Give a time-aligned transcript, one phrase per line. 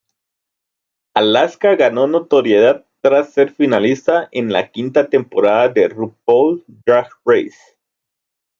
[1.13, 7.77] Alaska ganó notoriedad tras ser finalista en la quinta temporada de "RuPaul's Drag Race".